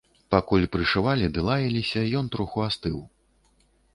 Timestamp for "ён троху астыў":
2.21-2.97